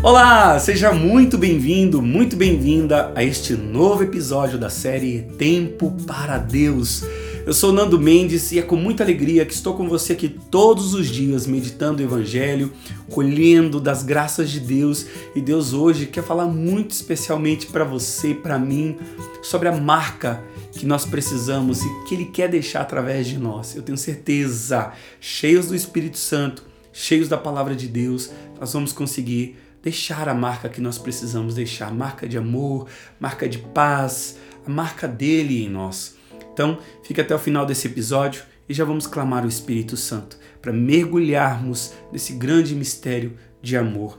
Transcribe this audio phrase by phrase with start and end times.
[0.00, 7.02] Olá, seja muito bem-vindo, muito bem-vinda a este novo episódio da série Tempo para Deus.
[7.44, 10.94] Eu sou Nando Mendes e é com muita alegria que estou com você aqui todos
[10.94, 12.72] os dias meditando o Evangelho,
[13.10, 15.04] colhendo das graças de Deus.
[15.34, 18.96] E Deus hoje quer falar muito especialmente para você, para mim,
[19.42, 20.40] sobre a marca
[20.70, 23.74] que nós precisamos e que Ele quer deixar através de nós.
[23.74, 26.62] Eu tenho certeza, cheios do Espírito Santo,
[26.92, 28.30] cheios da palavra de Deus,
[28.60, 32.88] nós vamos conseguir deixar a marca que nós precisamos deixar, marca de amor,
[33.20, 36.16] marca de paz, a marca dele em nós.
[36.52, 40.72] Então, fique até o final desse episódio e já vamos clamar o Espírito Santo para
[40.72, 44.18] mergulharmos nesse grande mistério de amor.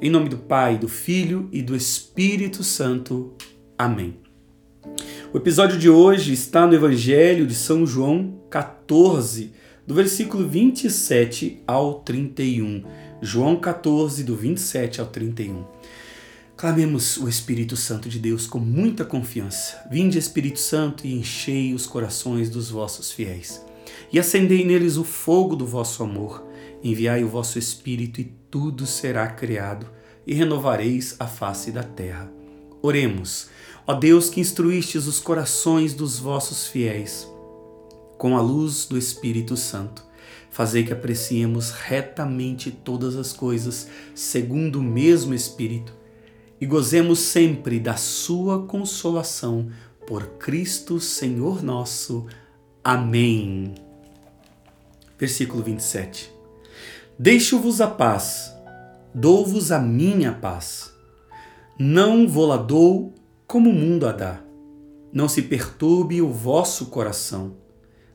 [0.00, 3.34] Em nome do Pai, do Filho e do Espírito Santo.
[3.76, 4.18] Amém.
[5.32, 9.52] O episódio de hoje está no Evangelho de São João 14,
[9.86, 12.84] do versículo 27 ao 31.
[13.20, 15.64] João 14, do 27 ao 31.
[16.56, 19.84] Clamemos o Espírito Santo de Deus com muita confiança.
[19.90, 23.60] Vinde, Espírito Santo, e enchei os corações dos vossos fiéis.
[24.12, 26.46] E acendei neles o fogo do vosso amor.
[26.80, 29.88] Enviai o vosso Espírito, e tudo será criado,
[30.24, 32.30] e renovareis a face da terra.
[32.80, 33.48] Oremos.
[33.84, 37.28] Ó Deus que instruístes os corações dos vossos fiéis,
[38.16, 40.07] com a luz do Espírito Santo
[40.58, 45.94] Fazei que apreciemos retamente todas as coisas, segundo o mesmo Espírito,
[46.60, 49.70] e gozemos sempre da Sua consolação,
[50.04, 52.26] por Cristo Senhor nosso.
[52.82, 53.72] Amém.
[55.16, 56.28] Versículo 27.
[57.16, 58.52] Deixo-vos a paz,
[59.14, 60.92] dou-vos a minha paz.
[61.78, 63.14] Não vou-la dou
[63.46, 64.40] como o mundo a dá.
[65.12, 67.54] Não se perturbe o vosso coração,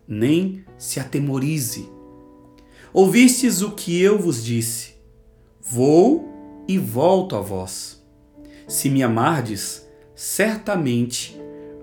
[0.05, 2.02] nem se atemorize.
[2.93, 4.93] Ouvistes o que eu vos disse:
[5.59, 6.29] Vou
[6.67, 8.05] e volto a vós.
[8.67, 11.35] Se me amardes, certamente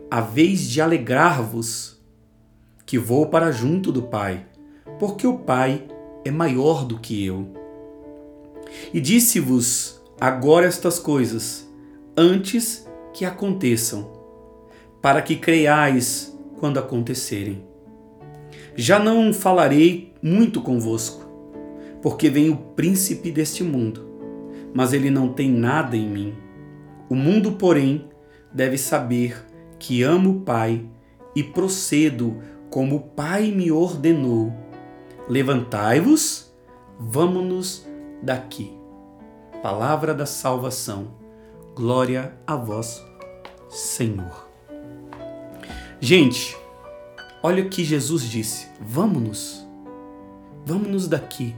[0.08, 2.00] haveis de alegrar-vos,
[2.87, 4.47] que vou para junto do Pai,
[5.00, 5.84] porque o Pai
[6.25, 7.53] é maior do que eu.
[8.94, 11.69] E disse-vos agora estas coisas,
[12.16, 14.12] antes que aconteçam,
[15.03, 17.65] para que creiais quando acontecerem.
[18.76, 21.25] Já não falarei muito convosco,
[22.03, 24.06] porque vem o príncipe deste mundo,
[24.75, 26.34] mas ele não tem nada em mim.
[27.08, 28.08] O mundo, porém,
[28.53, 29.44] deve saber
[29.78, 30.86] que amo o Pai
[31.34, 32.38] e procedo
[32.70, 34.53] como o Pai me ordenou.
[35.28, 36.52] Levantai-vos,
[36.98, 37.87] vamos-nos
[38.22, 38.72] daqui.
[39.62, 41.19] Palavra da salvação.
[41.75, 43.04] Glória a vós,
[43.69, 44.48] Senhor.
[46.00, 46.56] Gente,
[47.42, 49.66] Olha o que Jesus disse: vamos-nos,
[50.65, 51.54] vamos-nos daqui,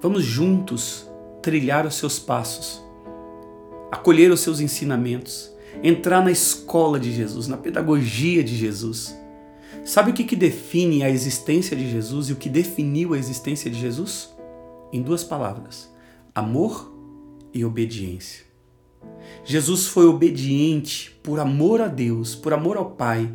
[0.00, 1.08] vamos juntos
[1.42, 2.82] trilhar os seus passos,
[3.90, 5.52] acolher os seus ensinamentos,
[5.82, 9.16] entrar na escola de Jesus, na pedagogia de Jesus.
[9.84, 13.70] Sabe o que, que define a existência de Jesus e o que definiu a existência
[13.70, 14.32] de Jesus?
[14.92, 15.92] Em duas palavras:
[16.34, 16.92] amor
[17.52, 18.44] e obediência.
[19.44, 23.32] Jesus foi obediente por amor a Deus, por amor ao Pai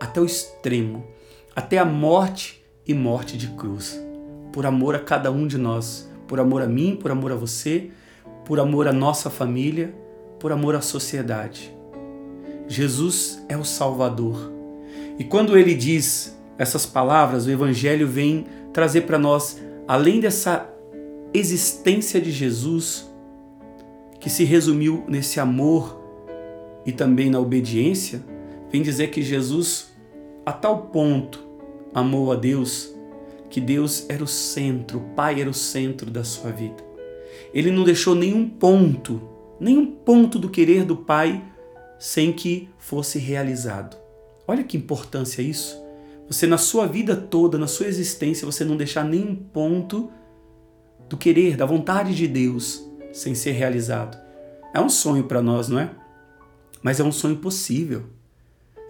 [0.00, 1.06] até o extremo,
[1.54, 2.59] até a morte
[2.90, 4.00] e morte de cruz,
[4.52, 7.90] por amor a cada um de nós, por amor a mim, por amor a você,
[8.44, 9.94] por amor à nossa família,
[10.40, 11.72] por amor à sociedade.
[12.66, 14.50] Jesus é o Salvador.
[15.18, 20.68] E quando ele diz essas palavras, o Evangelho vem trazer para nós, além dessa
[21.32, 23.08] existência de Jesus,
[24.18, 26.00] que se resumiu nesse amor
[26.84, 28.20] e também na obediência,
[28.70, 29.92] vem dizer que Jesus
[30.44, 31.49] a tal ponto
[31.94, 32.94] amou a Deus
[33.50, 36.82] que Deus era o centro, o Pai era o centro da sua vida.
[37.52, 39.20] Ele não deixou nenhum ponto,
[39.58, 41.44] nenhum ponto do querer do Pai
[41.98, 43.96] sem que fosse realizado.
[44.46, 45.80] Olha que importância isso.
[46.28, 50.10] Você na sua vida toda, na sua existência, você não deixar nenhum ponto
[51.08, 54.16] do querer, da vontade de Deus sem ser realizado.
[54.72, 55.90] É um sonho para nós, não é?
[56.82, 58.04] Mas é um sonho possível.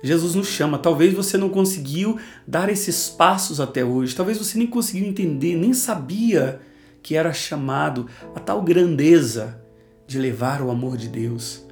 [0.02, 0.78] Jesus nos chama.
[0.78, 4.14] Talvez você não conseguiu dar esses passos até hoje.
[4.14, 6.60] Talvez você nem conseguiu entender, nem sabia
[7.02, 9.60] que era chamado a tal grandeza
[10.06, 11.64] de levar o amor de Deus,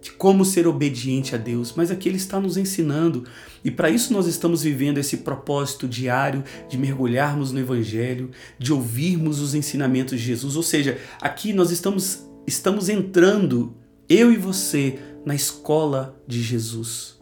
[0.00, 1.74] de como ser obediente a Deus.
[1.76, 3.24] Mas aqui ele está nos ensinando.
[3.64, 9.40] E para isso nós estamos vivendo esse propósito diário de mergulharmos no Evangelho, de ouvirmos
[9.40, 10.56] os ensinamentos de Jesus.
[10.56, 13.74] Ou seja, aqui nós estamos, estamos entrando,
[14.08, 17.17] eu e você, na escola de Jesus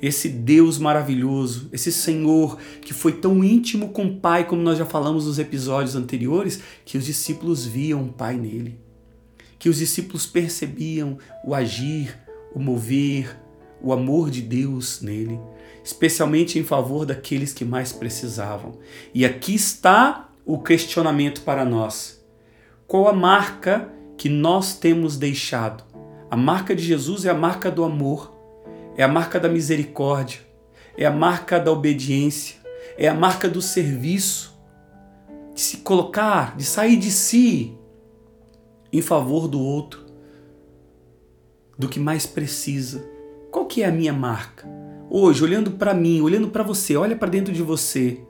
[0.00, 4.86] esse Deus maravilhoso, esse Senhor que foi tão íntimo com o Pai, como nós já
[4.86, 8.78] falamos nos episódios anteriores, que os discípulos viam o Pai nele.
[9.58, 12.18] que os discípulos percebiam o agir,
[12.54, 13.36] o mover,
[13.80, 15.40] o amor de Deus nele,
[15.84, 18.78] especialmente em favor daqueles que mais precisavam.
[19.14, 22.24] E aqui está o questionamento para nós.
[22.86, 25.84] Qual a marca que nós temos deixado?
[26.30, 28.35] A marca de Jesus é a marca do amor,
[28.96, 30.40] é a marca da misericórdia,
[30.96, 32.56] é a marca da obediência,
[32.96, 34.56] é a marca do serviço,
[35.54, 37.76] de se colocar, de sair de si
[38.92, 40.06] em favor do outro,
[41.78, 43.06] do que mais precisa.
[43.50, 44.66] Qual que é a minha marca?
[45.10, 48.20] Hoje, olhando para mim, olhando para você, olha para dentro de você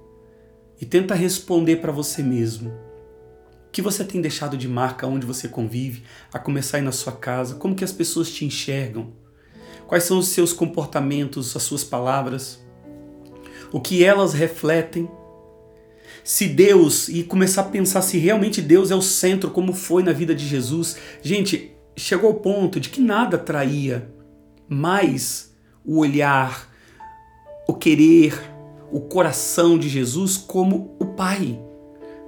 [0.81, 2.71] e tenta responder para você mesmo.
[3.69, 6.03] O que você tem deixado de marca onde você convive,
[6.33, 7.55] a começar aí na sua casa?
[7.55, 9.26] Como que as pessoas te enxergam?
[9.87, 12.65] Quais são os seus comportamentos, as suas palavras?
[13.73, 15.09] O que elas refletem?
[16.25, 20.13] Se Deus, e começar a pensar se realmente Deus é o centro, como foi na
[20.13, 20.97] vida de Jesus.
[21.23, 24.11] Gente, chegou ao ponto de que nada traía
[24.69, 25.55] mais
[25.85, 26.69] o olhar,
[27.69, 28.35] o querer,
[28.91, 31.61] o coração de Jesus como o Pai.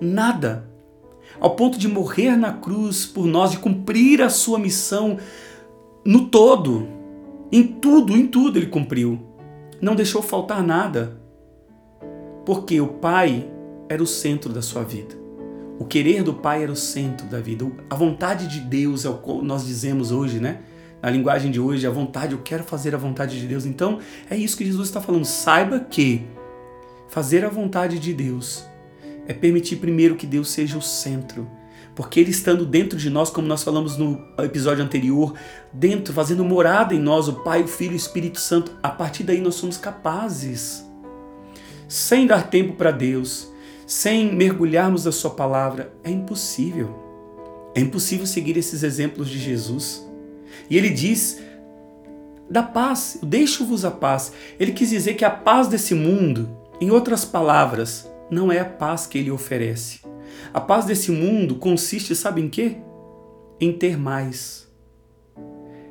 [0.01, 0.69] Nada.
[1.41, 5.19] Ao ponto de morrer na cruz por nós, de cumprir a sua missão
[6.05, 6.98] no todo.
[7.51, 9.21] Em tudo, em tudo ele cumpriu.
[9.81, 11.19] Não deixou faltar nada.
[12.45, 13.49] Porque o Pai
[13.89, 15.15] era o centro da sua vida.
[15.79, 17.65] O querer do Pai era o centro da vida.
[17.89, 20.61] A vontade de Deus é o que nós dizemos hoje, né?
[21.01, 23.65] Na linguagem de hoje, a vontade, eu quero fazer a vontade de Deus.
[23.65, 25.25] Então, é isso que Jesus está falando.
[25.25, 26.27] Saiba que
[27.09, 28.65] fazer a vontade de Deus
[29.27, 31.49] é permitir primeiro que Deus seja o centro.
[31.99, 35.35] Porque Ele estando dentro de nós, como nós falamos no episódio anterior,
[35.73, 39.25] dentro, fazendo morada em nós, o Pai, o Filho e o Espírito Santo, a partir
[39.25, 40.87] daí nós somos capazes,
[41.89, 43.53] sem dar tempo para Deus,
[43.85, 46.95] sem mergulharmos na Sua palavra, é impossível.
[47.75, 50.09] É impossível seguir esses exemplos de Jesus.
[50.71, 51.41] E ele diz
[52.49, 54.33] da paz, deixo-vos a paz.
[54.61, 56.49] Ele quis dizer que a paz desse mundo,
[56.81, 60.07] em outras palavras, não é a paz que ele oferece.
[60.53, 62.77] A paz desse mundo consiste, sabe em quê?
[63.61, 64.69] Em ter mais.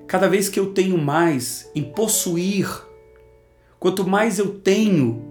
[0.07, 2.67] Cada vez que eu tenho mais, em possuir,
[3.79, 5.21] quanto mais eu tenho,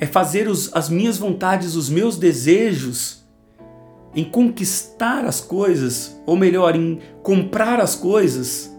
[0.00, 3.24] é fazer os, as minhas vontades, os meus desejos,
[4.14, 8.72] em conquistar as coisas, ou melhor, em comprar as coisas.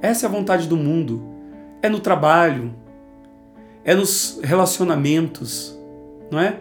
[0.00, 1.22] Essa é a vontade do mundo.
[1.82, 2.74] É no trabalho,
[3.84, 5.78] é nos relacionamentos,
[6.30, 6.60] não é?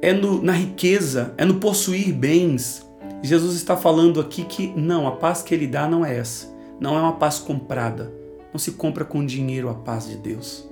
[0.00, 2.86] É no, na riqueza, é no possuir bens.
[3.22, 6.46] Jesus está falando aqui que não, a paz que ele dá não é essa.
[6.80, 8.12] Não é uma paz comprada.
[8.52, 10.68] Não se compra com dinheiro a paz de Deus.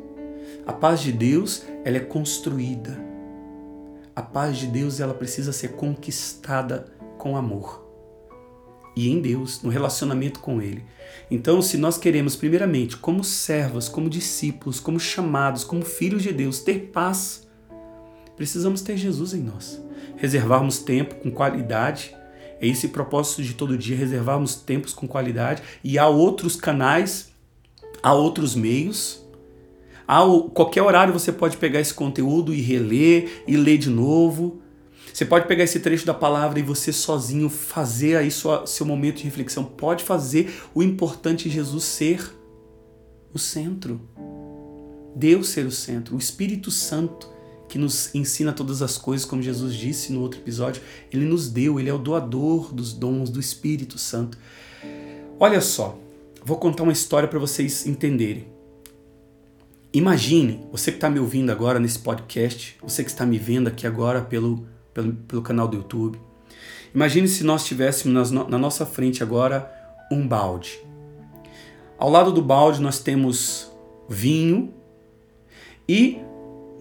[0.64, 2.98] A paz de Deus, ela é construída.
[4.14, 6.86] A paz de Deus, ela precisa ser conquistada
[7.18, 7.84] com amor.
[8.96, 10.84] E em Deus, no relacionamento com Ele.
[11.30, 16.60] Então, se nós queremos, primeiramente, como servos, como discípulos, como chamados, como filhos de Deus,
[16.60, 17.45] ter paz,
[18.36, 19.80] precisamos ter Jesus em nós.
[20.16, 22.14] Reservarmos tempo com qualidade.
[22.60, 25.62] É esse propósito de todo dia, reservarmos tempos com qualidade.
[25.84, 27.30] E há outros canais,
[28.02, 29.26] há outros meios
[30.08, 30.20] a
[30.54, 34.60] qualquer horário você pode pegar esse conteúdo e reler e ler de novo.
[35.12, 39.16] Você pode pegar esse trecho da palavra e você sozinho fazer aí sua, seu momento
[39.16, 39.64] de reflexão.
[39.64, 42.32] Pode fazer o importante Jesus ser
[43.34, 44.00] o centro.
[45.14, 46.14] Deus ser o centro.
[46.14, 47.28] O Espírito Santo
[47.68, 50.82] que nos ensina todas as coisas, como Jesus disse no outro episódio,
[51.12, 54.38] ele nos deu, ele é o doador dos dons do Espírito Santo.
[55.38, 55.98] Olha só,
[56.44, 58.46] vou contar uma história para vocês entenderem.
[59.92, 63.86] Imagine, você que está me ouvindo agora nesse podcast, você que está me vendo aqui
[63.86, 66.20] agora pelo, pelo, pelo canal do YouTube,
[66.94, 69.72] imagine se nós tivéssemos na, na nossa frente agora
[70.12, 70.78] um balde.
[71.98, 73.72] Ao lado do balde nós temos
[74.08, 74.74] vinho
[75.88, 76.20] e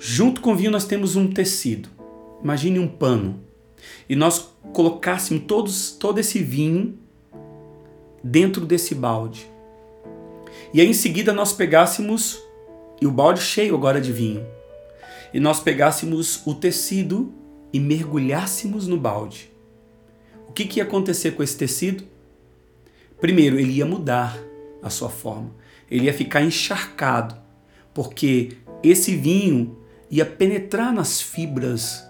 [0.06, 1.90] junto com o vinho nós temos um tecido.
[2.44, 3.40] Imagine um pano.
[4.08, 6.96] E nós colocássemos todos, todo esse vinho
[8.24, 9.50] dentro desse balde.
[10.72, 12.40] E aí em seguida nós pegássemos
[13.02, 14.46] e o balde cheio agora de vinho,
[15.34, 17.34] e nós pegássemos o tecido
[17.74, 19.52] e mergulhássemos no balde,
[20.48, 22.06] o que, que ia acontecer com esse tecido?
[23.20, 24.38] Primeiro, ele ia mudar
[24.82, 25.52] a sua forma,
[25.90, 27.36] ele ia ficar encharcado,
[27.94, 32.06] porque esse vinho ia penetrar nas fibras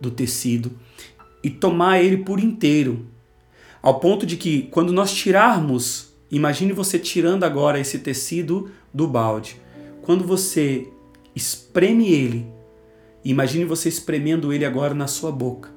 [0.00, 0.72] do tecido
[1.42, 3.06] e tomar ele por inteiro,
[3.82, 9.60] ao ponto de que quando nós tirarmos, imagine você tirando agora esse tecido do balde,
[10.02, 10.88] quando você
[11.34, 12.46] espreme ele,
[13.24, 15.70] imagine você espremendo ele agora na sua boca,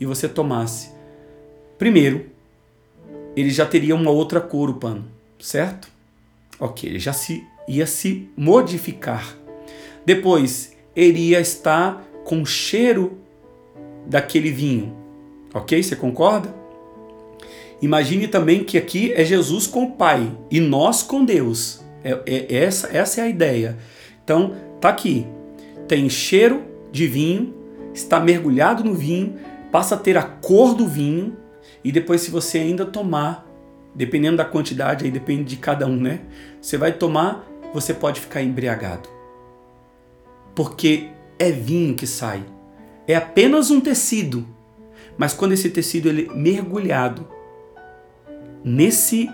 [0.00, 0.90] e você tomasse,
[1.78, 2.26] primeiro,
[3.36, 5.06] ele já teria uma outra cor o pano,
[5.38, 5.88] certo?
[6.58, 9.36] Ok, ele já se ia se modificar.
[10.08, 13.18] Depois, ele ia estar com cheiro
[14.06, 14.96] daquele vinho.
[15.52, 15.82] Ok?
[15.82, 16.54] Você concorda?
[17.82, 21.84] Imagine também que aqui é Jesus com o Pai e nós com Deus.
[22.02, 23.76] É, é, essa, essa é a ideia.
[24.24, 25.26] Então, tá aqui.
[25.86, 27.54] Tem cheiro de vinho,
[27.92, 29.34] está mergulhado no vinho,
[29.70, 31.36] passa a ter a cor do vinho,
[31.84, 33.46] e depois, se você ainda tomar,
[33.94, 36.20] dependendo da quantidade, aí depende de cada um, né?
[36.62, 39.17] Você vai tomar, você pode ficar embriagado.
[40.58, 42.44] Porque é vinho que sai.
[43.06, 44.44] É apenas um tecido.
[45.16, 47.28] Mas quando esse tecido ele é mergulhado
[48.64, 49.30] nesse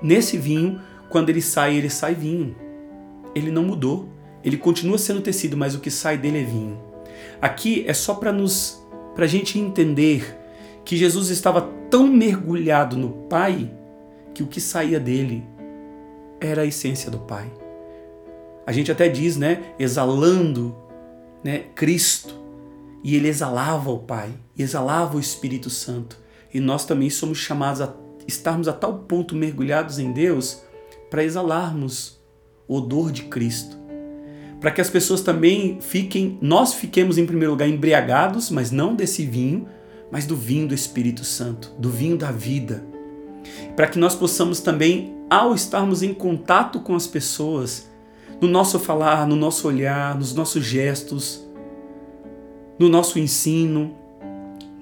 [0.00, 0.80] nesse vinho,
[1.10, 2.54] quando ele sai, ele sai vinho.
[3.34, 4.08] Ele não mudou.
[4.44, 6.80] Ele continua sendo tecido, mas o que sai dele é vinho.
[7.42, 8.80] Aqui é só para nos
[9.16, 10.38] para a gente entender
[10.84, 13.68] que Jesus estava tão mergulhado no Pai
[14.32, 15.42] que o que saía dele
[16.40, 17.50] era a essência do Pai.
[18.68, 20.76] A gente até diz, né, exalando,
[21.42, 22.34] né, Cristo,
[23.02, 26.18] e ele exalava o Pai, exalava o Espírito Santo.
[26.52, 27.94] E nós também somos chamados a
[28.26, 30.60] estarmos a tal ponto mergulhados em Deus
[31.08, 32.20] para exalarmos
[32.68, 33.74] o odor de Cristo.
[34.60, 39.24] Para que as pessoas também fiquem, nós fiquemos em primeiro lugar embriagados, mas não desse
[39.24, 39.66] vinho,
[40.12, 42.84] mas do vinho do Espírito Santo, do vinho da vida.
[43.74, 47.87] Para que nós possamos também, ao estarmos em contato com as pessoas,
[48.40, 51.44] no nosso falar, no nosso olhar, nos nossos gestos,
[52.78, 53.96] no nosso ensino,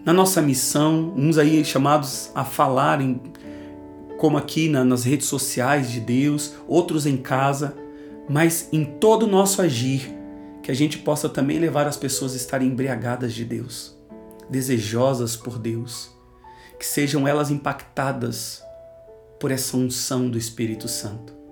[0.04, 3.20] na nossa missão, uns aí chamados a falarem,
[4.18, 7.74] como aqui na, nas redes sociais de Deus, outros em casa,
[8.28, 10.14] mas em todo o nosso agir,
[10.62, 13.96] que a gente possa também levar as pessoas a estarem embriagadas de Deus,
[14.50, 16.10] desejosas por Deus,
[16.78, 18.62] que sejam elas impactadas
[19.40, 21.45] por essa unção do Espírito Santo.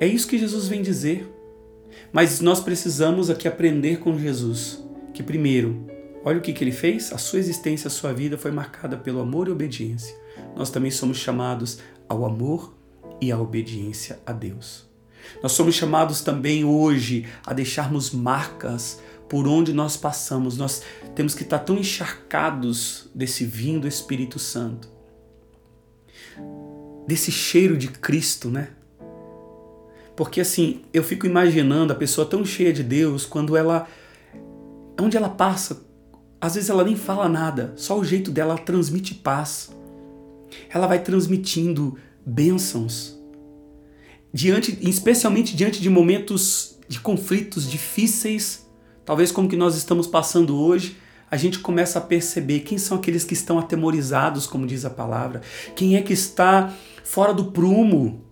[0.00, 1.28] É isso que Jesus vem dizer.
[2.12, 5.86] Mas nós precisamos aqui aprender com Jesus que, primeiro,
[6.24, 9.20] olha o que, que ele fez: a sua existência, a sua vida foi marcada pelo
[9.20, 10.14] amor e obediência.
[10.56, 11.78] Nós também somos chamados
[12.08, 12.74] ao amor
[13.20, 14.86] e à obediência a Deus.
[15.42, 20.56] Nós somos chamados também hoje a deixarmos marcas por onde nós passamos.
[20.56, 20.82] Nós
[21.14, 24.88] temos que estar tão encharcados desse vinho do Espírito Santo,
[27.06, 28.70] desse cheiro de Cristo, né?
[30.18, 33.86] Porque assim, eu fico imaginando a pessoa tão cheia de Deus quando ela.
[35.00, 35.86] Onde ela passa,
[36.40, 39.70] às vezes ela nem fala nada, só o jeito dela transmite paz.
[40.70, 41.96] Ela vai transmitindo
[42.26, 43.16] bênçãos.
[44.34, 48.68] Diante, especialmente diante de momentos de conflitos difíceis,
[49.04, 50.96] talvez como que nós estamos passando hoje,
[51.30, 55.42] a gente começa a perceber quem são aqueles que estão atemorizados, como diz a palavra,
[55.76, 58.27] quem é que está fora do prumo,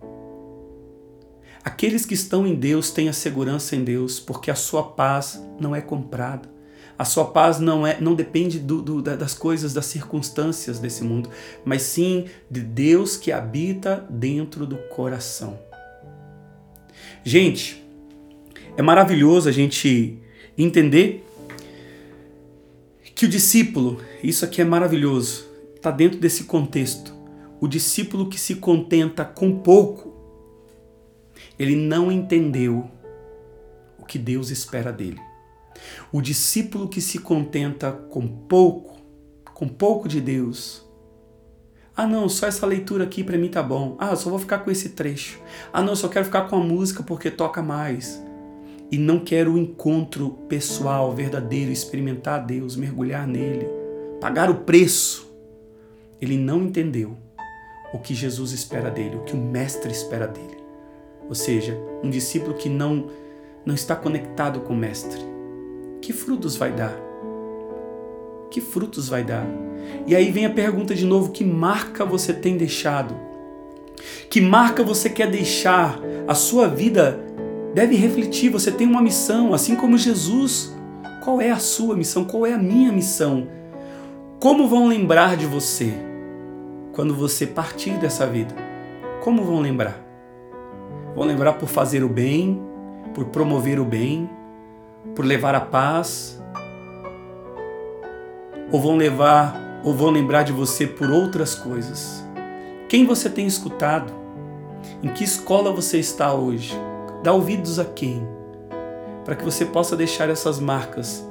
[1.67, 5.75] Aqueles que estão em Deus têm a segurança em Deus, porque a sua paz não
[5.75, 6.49] é comprada.
[6.97, 11.29] A sua paz não é, não depende do, do, das coisas, das circunstâncias desse mundo,
[11.65, 15.59] mas sim de Deus que habita dentro do coração.
[17.21, 17.85] Gente,
[18.77, 20.17] é maravilhoso a gente
[20.57, 21.27] entender
[23.13, 25.45] que o discípulo, isso aqui é maravilhoso,
[25.75, 27.13] está dentro desse contexto.
[27.59, 30.15] O discípulo que se contenta com pouco
[31.57, 32.89] ele não entendeu
[33.97, 35.19] o que Deus espera dele.
[36.11, 38.97] O discípulo que se contenta com pouco,
[39.53, 40.85] com pouco de Deus.
[41.95, 43.95] Ah, não, só essa leitura aqui para mim tá bom.
[43.99, 45.39] Ah, só vou ficar com esse trecho.
[45.73, 48.21] Ah, não, só quero ficar com a música porque toca mais.
[48.91, 53.67] E não quero o encontro pessoal, verdadeiro, experimentar Deus, mergulhar nele,
[54.21, 55.27] pagar o preço.
[56.21, 57.17] Ele não entendeu
[57.93, 60.57] o que Jesus espera dele, o que o Mestre espera dele.
[61.27, 63.07] Ou seja, um discípulo que não,
[63.65, 65.21] não está conectado com o Mestre.
[66.01, 66.95] Que frutos vai dar?
[68.49, 69.45] Que frutos vai dar?
[70.05, 73.15] E aí vem a pergunta de novo: que marca você tem deixado?
[74.29, 75.99] Que marca você quer deixar?
[76.27, 77.19] A sua vida
[77.73, 80.75] deve refletir, você tem uma missão, assim como Jesus.
[81.23, 82.23] Qual é a sua missão?
[82.23, 83.47] Qual é a minha missão?
[84.39, 85.93] Como vão lembrar de você
[86.93, 88.55] quando você partir dessa vida?
[89.21, 90.06] Como vão lembrar?
[91.17, 92.61] Vão lembrar por fazer o bem,
[93.15, 94.29] por promover o bem,
[95.15, 96.39] por levar a paz?
[98.71, 102.23] Ou vão levar, ou vão lembrar de você por outras coisas?
[102.87, 104.13] Quem você tem escutado?
[105.01, 106.79] Em que escola você está hoje?
[107.23, 108.21] Dá ouvidos a quem?
[109.25, 111.27] Para que você possa deixar essas marcas.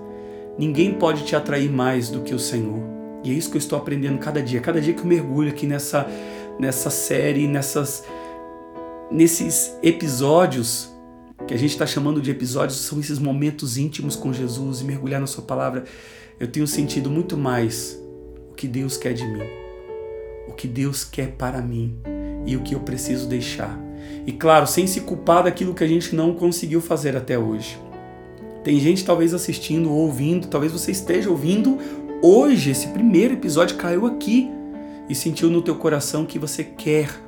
[0.59, 2.83] Ninguém pode te atrair mais do que o Senhor.
[3.23, 4.61] E é isso que eu estou aprendendo cada dia.
[4.61, 6.09] Cada dia que eu mergulho aqui nessa,
[6.59, 8.02] nessa série, nessas,
[9.10, 10.90] nesses episódios
[11.46, 15.20] que a gente está chamando de episódios, são esses momentos íntimos com Jesus e mergulhar
[15.20, 15.84] na Sua palavra.
[16.40, 18.00] Eu tenho sentido muito mais
[18.50, 19.44] o que Deus quer de mim,
[20.48, 21.96] o que Deus quer para mim
[22.46, 23.78] e o que eu preciso deixar.
[24.26, 27.78] E claro, sem se culpar daquilo que a gente não conseguiu fazer até hoje.
[28.64, 31.78] Tem gente talvez assistindo ou ouvindo, talvez você esteja ouvindo
[32.20, 34.50] hoje, esse primeiro episódio caiu aqui
[35.08, 37.25] e sentiu no teu coração que você quer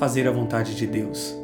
[0.00, 1.36] fazer a vontade de Deus.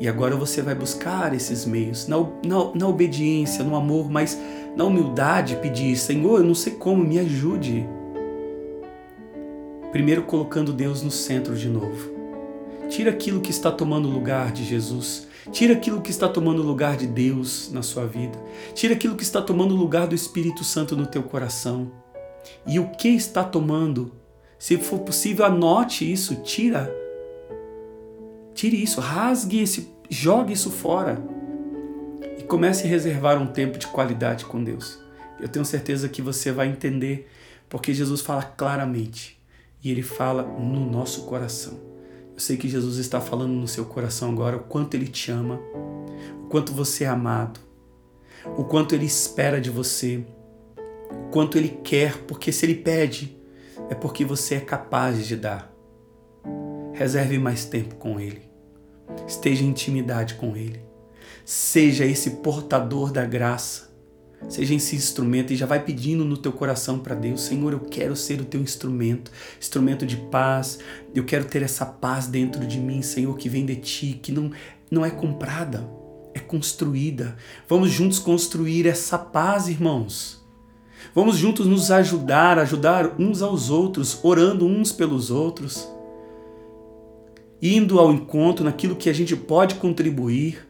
[0.00, 4.36] E agora você vai buscar esses meios, na, na, na obediência, no amor, mas
[4.76, 7.88] na humildade, pedir: Senhor, eu não sei como, me ajude.
[9.92, 12.12] Primeiro colocando Deus no centro de novo.
[12.88, 15.28] Tira aquilo que está tomando lugar de Jesus.
[15.52, 18.36] Tira aquilo que está tomando lugar de Deus na sua vida.
[18.74, 21.92] Tira aquilo que está tomando lugar do Espírito Santo no teu coração.
[22.66, 24.12] E o que está tomando?
[24.58, 27.03] Se for possível, anote isso, tira.
[28.64, 31.22] Tire isso, rasgue esse, jogue isso fora.
[32.38, 34.98] E comece a reservar um tempo de qualidade com Deus.
[35.38, 37.30] Eu tenho certeza que você vai entender,
[37.68, 39.38] porque Jesus fala claramente
[39.82, 41.78] e ele fala no nosso coração.
[42.32, 45.60] Eu sei que Jesus está falando no seu coração agora o quanto ele te ama,
[46.42, 47.60] o quanto você é amado,
[48.56, 50.24] o quanto ele espera de você,
[51.10, 53.38] o quanto ele quer, porque se ele pede,
[53.90, 55.70] é porque você é capaz de dar.
[56.94, 58.53] Reserve mais tempo com ele.
[59.26, 60.80] Esteja em intimidade com ele.
[61.44, 63.94] Seja esse portador da graça
[64.48, 68.14] Seja esse instrumento e já vai pedindo no teu coração para Deus, Senhor, eu quero
[68.14, 70.78] ser o teu instrumento, instrumento de paz.
[71.14, 74.50] Eu quero ter essa paz dentro de mim, Senhor, que vem de ti, que não
[74.90, 75.88] não é comprada,
[76.34, 77.36] é construída.
[77.68, 80.44] Vamos juntos construir essa paz, irmãos.
[81.14, 85.88] Vamos juntos nos ajudar, ajudar uns aos outros, orando uns pelos outros,
[87.72, 90.68] indo ao encontro naquilo que a gente pode contribuir.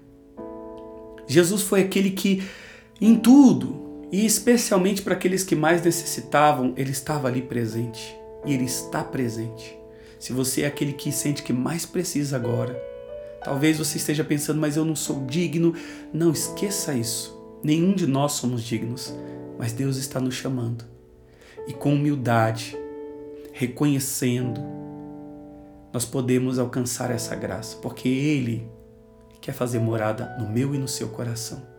[1.26, 2.44] Jesus foi aquele que
[3.00, 8.16] em tudo, e especialmente para aqueles que mais necessitavam, Ele estava ali presente.
[8.46, 9.76] E Ele está presente.
[10.20, 12.80] Se você é aquele que sente que mais precisa agora,
[13.42, 15.74] talvez você esteja pensando, mas eu não sou digno.
[16.12, 17.36] Não esqueça isso.
[17.62, 19.12] Nenhum de nós somos dignos,
[19.58, 20.84] mas Deus está nos chamando.
[21.66, 22.76] E com humildade,
[23.52, 24.83] reconhecendo,
[25.94, 28.68] nós podemos alcançar essa graça, porque Ele
[29.40, 31.72] quer fazer morada no meu e no seu coração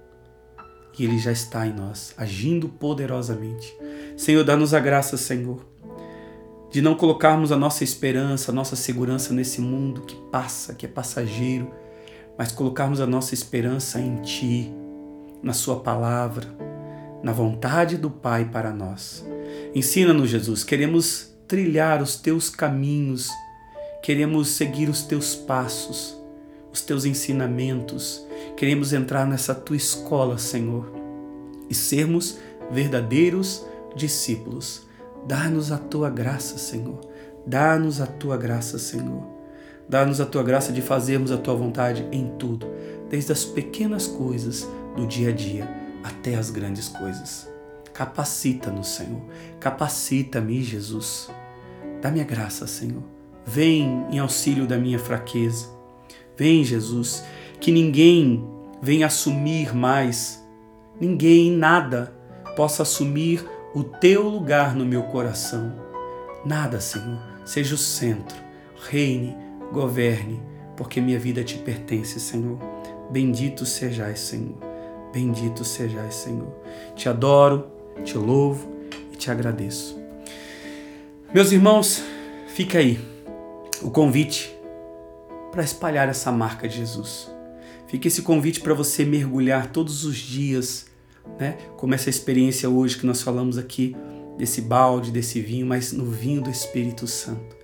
[0.97, 3.75] e Ele já está em nós, agindo poderosamente.
[4.15, 5.65] Senhor, dá-nos a graça, Senhor,
[6.71, 10.89] de não colocarmos a nossa esperança, a nossa segurança nesse mundo que passa, que é
[10.89, 11.69] passageiro,
[12.38, 14.73] mas colocarmos a nossa esperança em Ti,
[15.43, 16.47] na Sua palavra,
[17.21, 19.25] na vontade do Pai para nós.
[19.73, 23.30] Ensina-nos, Jesus, queremos trilhar os Teus caminhos,
[24.05, 26.15] queremos seguir os Teus passos,
[26.71, 30.89] os Teus ensinamentos Queremos entrar nessa tua escola, Senhor,
[31.69, 32.37] e sermos
[32.71, 33.65] verdadeiros
[33.95, 34.83] discípulos.
[35.27, 37.01] Dá-nos a tua graça, Senhor.
[37.45, 39.23] Dá-nos a tua graça, Senhor.
[39.89, 42.65] Dá-nos a tua graça de fazermos a tua vontade em tudo,
[43.09, 45.67] desde as pequenas coisas do dia a dia
[46.01, 47.49] até as grandes coisas.
[47.93, 49.21] Capacita-nos, Senhor.
[49.59, 51.29] Capacita-me, Jesus.
[52.01, 53.14] Dá-me a graça, Senhor.
[53.45, 55.67] Vem em auxílio da minha fraqueza.
[56.36, 57.23] Vem, Jesus,
[57.60, 58.43] que ninguém
[58.81, 60.43] venha assumir mais,
[60.99, 62.13] ninguém, nada
[62.55, 65.73] possa assumir o teu lugar no meu coração.
[66.45, 68.38] Nada, Senhor, seja o centro,
[68.89, 69.36] reine,
[69.71, 70.41] governe,
[70.75, 72.58] porque minha vida te pertence, Senhor.
[73.10, 74.58] Bendito sejais, Senhor.
[75.13, 76.53] Bendito sejais, Senhor.
[76.95, 77.67] Te adoro,
[78.03, 78.69] te louvo
[79.12, 79.97] e te agradeço.
[81.34, 82.03] Meus irmãos,
[82.47, 83.14] fica aí
[83.81, 84.55] o convite
[85.51, 87.31] para espalhar essa marca de Jesus.
[87.88, 90.88] Fica esse convite para você mergulhar todos os dias,
[91.39, 91.57] né?
[91.77, 93.95] Como essa experiência hoje que nós falamos aqui,
[94.38, 97.55] desse balde, desse vinho, mas no vinho do Espírito Santo.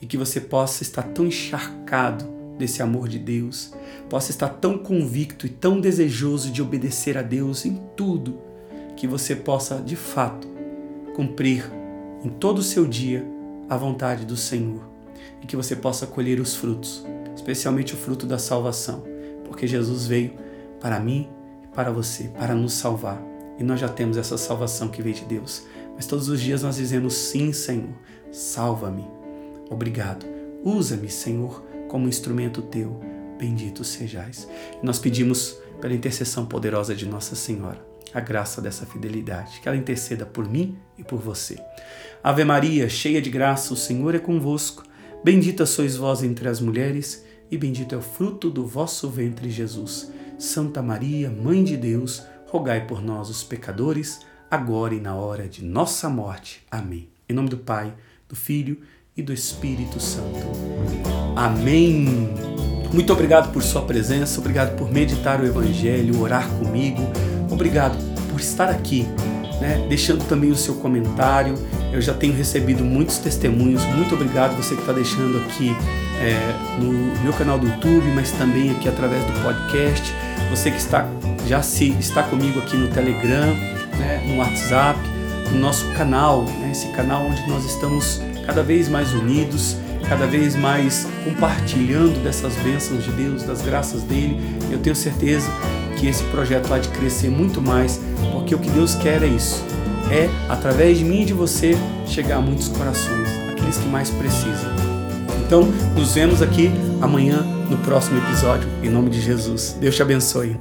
[0.00, 3.72] E que você possa estar tão encharcado desse amor de Deus,
[4.10, 8.38] possa estar tão convicto e tão desejoso de obedecer a Deus em tudo,
[8.96, 10.48] que você possa de fato
[11.14, 11.64] cumprir
[12.22, 13.24] em todo o seu dia
[13.68, 14.91] a vontade do Senhor
[15.40, 17.04] e que você possa colher os frutos,
[17.34, 19.12] especialmente o fruto da salvação
[19.52, 20.32] porque Jesus veio
[20.80, 21.28] para mim
[21.62, 23.22] e para você, para nos salvar.
[23.58, 25.64] E nós já temos essa salvação que veio de Deus.
[25.94, 27.94] Mas todos os dias nós dizemos: Sim, Senhor,
[28.32, 29.06] salva-me.
[29.70, 30.26] Obrigado.
[30.64, 32.98] Usa-me, Senhor, como instrumento teu.
[33.38, 34.48] Bendito sejais.
[34.82, 37.92] E nós pedimos pela intercessão poderosa de Nossa Senhora.
[38.14, 39.60] a graça dessa fidelidade.
[39.60, 41.56] Que ela interceda por mim e por você.
[42.24, 44.82] Ave Maria, cheia de graça, o Senhor é convosco.
[45.24, 50.10] Bendita sois vós entre as mulheres, e bendito é o fruto do vosso ventre, Jesus.
[50.36, 55.64] Santa Maria, Mãe de Deus, rogai por nós, os pecadores, agora e na hora de
[55.64, 56.66] nossa morte.
[56.68, 57.08] Amém.
[57.28, 57.94] Em nome do Pai,
[58.28, 58.78] do Filho
[59.16, 60.44] e do Espírito Santo.
[61.36, 62.28] Amém.
[62.92, 67.00] Muito obrigado por sua presença, obrigado por meditar o Evangelho, orar comigo,
[67.48, 67.96] obrigado
[68.28, 69.04] por estar aqui,
[69.60, 69.86] né?
[69.88, 71.54] deixando também o seu comentário.
[71.92, 73.84] Eu já tenho recebido muitos testemunhos.
[73.84, 75.76] Muito obrigado você que está deixando aqui
[76.20, 80.14] é, no meu canal do YouTube, mas também aqui através do podcast.
[80.50, 81.06] Você que está
[81.46, 83.54] já se está comigo aqui no Telegram,
[83.98, 84.98] né, no WhatsApp,
[85.50, 89.76] no nosso canal, né, esse canal onde nós estamos cada vez mais unidos,
[90.08, 94.40] cada vez mais compartilhando dessas bênçãos de Deus, das graças dele.
[94.70, 95.50] Eu tenho certeza
[95.98, 98.00] que esse projeto há de crescer muito mais,
[98.32, 99.62] porque o que Deus quer é isso.
[100.10, 104.70] É, através de mim e de você, chegar a muitos corações, aqueles que mais precisam.
[105.44, 105.62] Então,
[105.94, 109.76] nos vemos aqui amanhã no próximo episódio, em nome de Jesus.
[109.80, 110.56] Deus te abençoe.